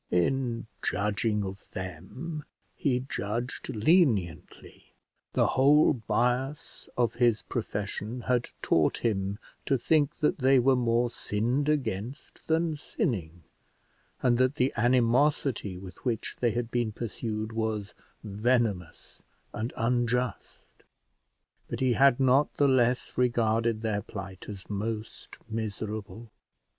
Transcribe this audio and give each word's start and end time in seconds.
In 0.09 0.65
judging 0.81 1.43
of 1.45 1.69
them, 1.73 2.43
he 2.75 3.01
judged 3.07 3.69
leniently; 3.69 4.95
the 5.33 5.45
whole 5.49 5.93
bias 5.93 6.89
of 6.97 7.13
his 7.13 7.43
profession 7.43 8.21
had 8.21 8.49
taught 8.63 8.97
him 9.05 9.37
to 9.67 9.77
think 9.77 10.15
that 10.17 10.39
they 10.39 10.57
were 10.57 10.75
more 10.75 11.11
sinned 11.11 11.69
against 11.69 12.47
than 12.47 12.75
sinning, 12.77 13.43
and 14.23 14.39
that 14.39 14.55
the 14.55 14.73
animosity 14.75 15.77
with 15.77 16.03
which 16.03 16.35
they 16.39 16.49
had 16.49 16.71
been 16.71 16.91
pursued 16.91 17.53
was 17.53 17.93
venomous 18.23 19.21
and 19.53 19.71
unjust; 19.77 20.65
but 21.67 21.79
he 21.79 21.93
had 21.93 22.19
not 22.19 22.51
the 22.55 22.67
less 22.67 23.15
regarded 23.19 23.83
their 23.83 24.01
plight 24.01 24.49
as 24.49 24.67
most 24.67 25.37
miserable. 25.47 26.31